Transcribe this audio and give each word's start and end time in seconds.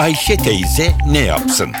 Ayşe 0.00 0.36
teyze 0.36 0.92
ne 1.10 1.18
yapsın? 1.18 1.72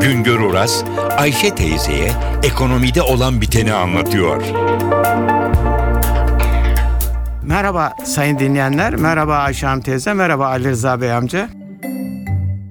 Güngör 0.00 0.40
Oras, 0.40 0.84
Ayşe 1.16 1.54
teyzeye 1.54 2.12
ekonomide 2.42 3.02
olan 3.02 3.40
biteni 3.40 3.72
anlatıyor. 3.72 4.42
Merhaba 7.42 7.94
sayın 8.04 8.38
dinleyenler, 8.38 8.96
merhaba 8.96 9.36
Ayşe 9.36 9.66
Hanım 9.66 9.82
teyze, 9.82 10.12
merhaba 10.12 10.46
Ali 10.46 10.70
Rıza 10.70 11.00
Bey 11.00 11.12
amca. 11.12 11.48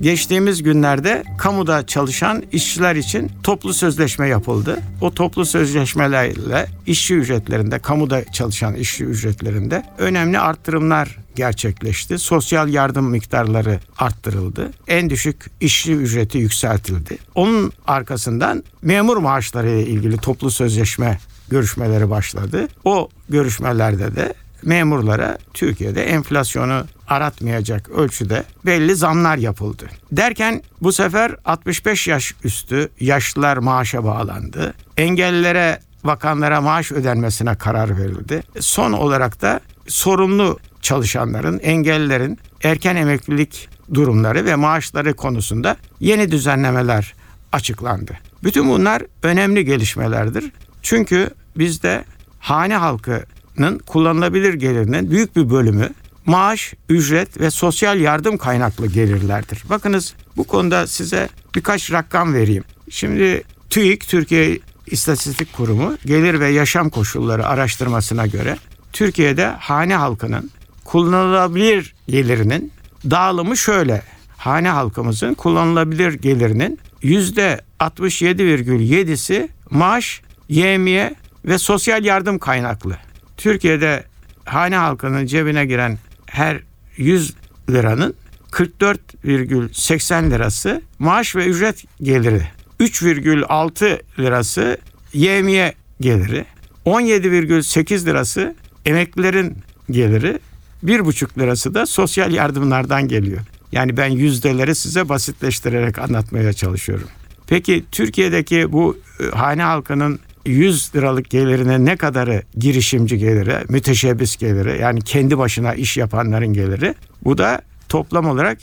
Geçtiğimiz 0.00 0.62
günlerde 0.62 1.24
kamuda 1.38 1.86
çalışan 1.86 2.42
işçiler 2.52 2.96
için 2.96 3.30
toplu 3.42 3.74
sözleşme 3.74 4.28
yapıldı. 4.28 4.78
O 5.00 5.14
toplu 5.14 5.44
sözleşmelerle 5.44 6.66
işçi 6.86 7.14
ücretlerinde, 7.14 7.78
kamuda 7.78 8.24
çalışan 8.24 8.74
işçi 8.74 9.04
ücretlerinde 9.04 9.82
önemli 9.98 10.38
arttırımlar 10.38 11.21
gerçekleşti. 11.36 12.18
Sosyal 12.18 12.68
yardım 12.68 13.10
miktarları 13.10 13.80
arttırıldı. 13.98 14.70
En 14.88 15.10
düşük 15.10 15.50
işçi 15.60 15.94
ücreti 15.94 16.38
yükseltildi. 16.38 17.18
Onun 17.34 17.72
arkasından 17.86 18.64
memur 18.82 19.16
maaşları 19.16 19.70
ile 19.70 19.86
ilgili 19.86 20.16
toplu 20.16 20.50
sözleşme 20.50 21.18
görüşmeleri 21.48 22.10
başladı. 22.10 22.68
O 22.84 23.08
görüşmelerde 23.28 24.16
de 24.16 24.34
memurlara 24.62 25.38
Türkiye'de 25.54 26.04
enflasyonu 26.04 26.84
aratmayacak 27.08 27.88
ölçüde 27.88 28.44
belli 28.66 28.96
zamlar 28.96 29.36
yapıldı. 29.36 29.84
Derken 30.12 30.62
bu 30.80 30.92
sefer 30.92 31.36
65 31.44 32.08
yaş 32.08 32.34
üstü 32.44 32.88
yaşlılar 33.00 33.56
maaşa 33.56 34.04
bağlandı. 34.04 34.74
Engellilere 34.96 35.80
bakanlara 36.04 36.60
maaş 36.60 36.92
ödenmesine 36.92 37.54
karar 37.54 37.98
verildi. 37.98 38.42
Son 38.60 38.92
olarak 38.92 39.42
da 39.42 39.60
sorumlu 39.88 40.58
çalışanların, 40.82 41.58
engellilerin 41.58 42.38
erken 42.62 42.96
emeklilik 42.96 43.68
durumları 43.94 44.44
ve 44.44 44.54
maaşları 44.54 45.14
konusunda 45.14 45.76
yeni 46.00 46.30
düzenlemeler 46.30 47.14
açıklandı. 47.52 48.18
Bütün 48.44 48.68
bunlar 48.68 49.02
önemli 49.22 49.64
gelişmelerdir. 49.64 50.52
Çünkü 50.82 51.30
bizde 51.56 52.04
hane 52.38 52.76
halkının 52.76 53.78
kullanılabilir 53.86 54.54
gelirinin 54.54 55.10
büyük 55.10 55.36
bir 55.36 55.50
bölümü 55.50 55.90
maaş, 56.26 56.74
ücret 56.88 57.40
ve 57.40 57.50
sosyal 57.50 58.00
yardım 58.00 58.36
kaynaklı 58.36 58.86
gelirlerdir. 58.86 59.62
Bakınız 59.70 60.14
bu 60.36 60.44
konuda 60.44 60.86
size 60.86 61.28
birkaç 61.54 61.92
rakam 61.92 62.34
vereyim. 62.34 62.64
Şimdi 62.90 63.42
TÜİK, 63.70 64.08
Türkiye 64.08 64.58
İstatistik 64.86 65.52
Kurumu 65.52 65.98
gelir 66.06 66.40
ve 66.40 66.48
yaşam 66.48 66.90
koşulları 66.90 67.46
araştırmasına 67.46 68.26
göre 68.26 68.58
Türkiye'de 68.92 69.46
hane 69.46 69.96
halkının 69.96 70.50
kullanılabilir 70.92 71.94
gelirinin 72.08 72.72
dağılımı 73.10 73.56
şöyle. 73.56 74.02
Hane 74.36 74.68
halkımızın 74.68 75.34
kullanılabilir 75.34 76.12
gelirinin 76.12 76.78
yüzde 77.02 77.60
67,7'si 77.80 79.48
maaş, 79.70 80.22
yemiye 80.48 81.14
ve 81.44 81.58
sosyal 81.58 82.04
yardım 82.04 82.38
kaynaklı. 82.38 82.96
Türkiye'de 83.36 84.04
hane 84.44 84.76
halkının 84.76 85.26
cebine 85.26 85.66
giren 85.66 85.98
her 86.26 86.60
100 86.96 87.34
liranın 87.70 88.14
44,80 88.50 90.30
lirası 90.30 90.82
maaş 90.98 91.36
ve 91.36 91.46
ücret 91.46 91.84
geliri. 92.02 92.42
3,6 92.80 94.00
lirası 94.18 94.78
yemiye 95.12 95.74
geliri. 96.00 96.44
17,8 96.86 98.06
lirası 98.06 98.54
emeklilerin 98.86 99.56
geliri. 99.90 100.38
1,5 100.84 101.38
lirası 101.38 101.74
da 101.74 101.86
sosyal 101.86 102.32
yardımlardan 102.32 103.08
geliyor. 103.08 103.40
Yani 103.72 103.96
ben 103.96 104.08
yüzdeleri 104.08 104.74
size 104.74 105.08
basitleştirerek 105.08 105.98
anlatmaya 105.98 106.52
çalışıyorum. 106.52 107.08
Peki 107.46 107.84
Türkiye'deki 107.92 108.72
bu 108.72 108.98
e, 109.20 109.36
hane 109.36 109.62
halkının 109.62 110.20
100 110.46 110.94
liralık 110.94 111.30
gelirine 111.30 111.84
ne 111.84 111.96
kadarı 111.96 112.42
girişimci 112.58 113.18
geliri, 113.18 113.56
müteşebbis 113.68 114.36
geliri 114.36 114.80
yani 114.80 115.00
kendi 115.00 115.38
başına 115.38 115.74
iş 115.74 115.96
yapanların 115.96 116.52
geliri. 116.52 116.94
Bu 117.24 117.38
da 117.38 117.62
toplam 117.88 118.28
olarak 118.28 118.58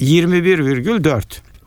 21,4. 0.00 1.22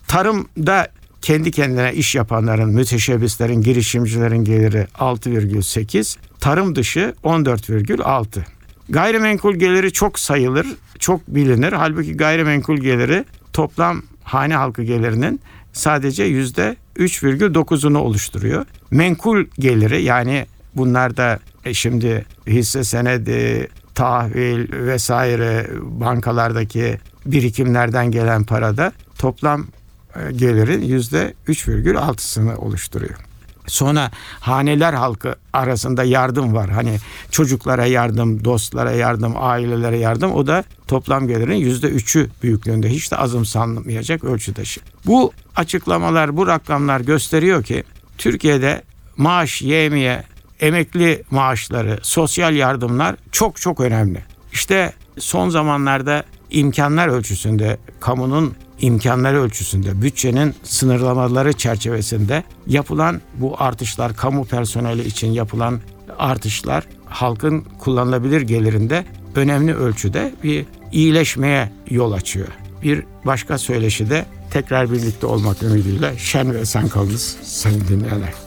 Tarımda 0.08 0.88
kendi 1.22 1.52
kendine 1.52 1.94
iş 1.94 2.16
yapanların, 2.16 2.70
müteşebbislerin, 2.70 3.62
girişimcilerin 3.62 4.44
geliri 4.44 4.88
6,8. 5.00 6.18
Tarım 6.40 6.76
dışı 6.76 7.14
14,6. 7.24 8.57
Gayrimenkul 8.90 9.56
geliri 9.56 9.94
çok 9.94 10.20
sayılır, 10.20 10.68
çok 11.00 11.28
bilinir. 11.28 11.74
Halbuki 11.74 12.18
gayrimenkul 12.18 12.78
geliri 12.78 13.26
toplam 13.54 14.02
hane 14.24 14.56
halkı 14.56 14.84
gelirinin 14.84 15.42
sadece 15.74 16.24
yüzde 16.24 16.76
3,9'unu 16.98 17.98
oluşturuyor. 17.98 18.66
Menkul 18.92 19.46
geliri 19.60 20.04
yani 20.04 20.46
bunlar 20.76 21.18
da 21.18 21.40
e, 21.66 21.74
şimdi 21.74 22.26
hisse 22.48 22.84
senedi, 22.84 23.68
tahvil 23.96 24.72
vesaire 24.72 25.68
bankalardaki 25.82 27.00
birikimlerden 27.26 28.12
gelen 28.12 28.44
parada 28.44 28.92
toplam 29.20 29.68
e, 30.16 30.32
gelirin 30.32 30.82
yüzde 30.82 31.34
3,6'sını 31.48 32.56
oluşturuyor. 32.56 33.27
Sonra 33.68 34.12
haneler 34.40 34.94
halkı 34.94 35.36
arasında 35.54 36.04
yardım 36.04 36.56
var. 36.56 36.70
Hani 36.70 36.98
çocuklara 37.32 37.86
yardım, 37.86 38.46
dostlara 38.46 38.92
yardım, 38.92 39.34
ailelere 39.38 39.98
yardım. 39.98 40.32
O 40.32 40.48
da 40.48 40.64
toplam 40.88 41.28
gelirin 41.28 41.56
yüzde 41.56 41.88
üçü 41.88 42.30
büyüklüğünde. 42.44 42.90
Hiç 42.90 43.12
de 43.12 43.18
azımsanmayacak 43.18 44.24
ölçüde. 44.24 44.64
Bu 45.06 45.34
açıklamalar, 45.56 46.38
bu 46.38 46.48
rakamlar 46.48 47.00
gösteriyor 47.00 47.64
ki 47.64 47.84
Türkiye'de 48.18 48.82
maaş, 49.18 49.62
yemiye, 49.62 50.24
emekli 50.60 51.24
maaşları, 51.32 52.00
sosyal 52.02 52.56
yardımlar 52.56 53.16
çok 53.32 53.62
çok 53.62 53.80
önemli. 53.80 54.24
İşte 54.52 54.94
son 55.20 55.50
zamanlarda 55.50 56.24
imkanlar 56.50 57.08
ölçüsünde 57.08 57.78
kamunun 58.00 58.56
imkanları 58.80 59.42
ölçüsünde, 59.42 60.02
bütçenin 60.02 60.56
sınırlamaları 60.64 61.54
çerçevesinde 61.54 62.44
yapılan 62.68 63.22
bu 63.38 63.56
artışlar, 63.62 64.16
kamu 64.16 64.46
personeli 64.46 65.08
için 65.08 65.32
yapılan 65.32 65.80
artışlar 66.20 66.84
halkın 67.06 67.66
kullanılabilir 67.80 68.42
gelirinde 68.42 69.06
önemli 69.36 69.76
ölçüde 69.76 70.34
bir 70.44 70.66
iyileşmeye 70.92 71.72
yol 71.90 72.12
açıyor. 72.12 72.48
Bir 72.84 73.04
başka 73.26 73.58
söyleşi 73.58 74.10
de 74.10 74.26
tekrar 74.52 74.92
birlikte 74.92 75.28
olmak 75.28 75.64
ümidiyle 75.64 76.18
şen 76.18 76.54
ve 76.54 76.60
esen 76.60 76.88
kalınız 76.88 77.38
sayın 77.44 77.88
dinleyenler. 77.88 78.47